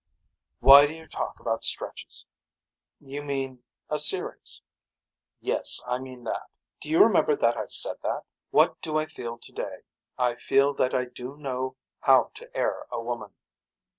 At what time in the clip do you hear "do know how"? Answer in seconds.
11.05-12.31